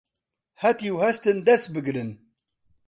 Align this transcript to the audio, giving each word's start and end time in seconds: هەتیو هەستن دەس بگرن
هەتیو 0.63 0.95
هەستن 1.03 1.37
دەس 1.47 1.63
بگرن 1.73 2.09